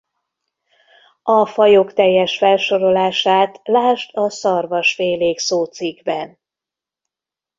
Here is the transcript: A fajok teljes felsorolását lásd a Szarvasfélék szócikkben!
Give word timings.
A 1.23 1.45
fajok 1.45 1.93
teljes 1.93 2.37
felsorolását 2.37 3.59
lásd 3.63 4.09
a 4.17 4.29
Szarvasfélék 4.29 5.39
szócikkben! 5.39 6.39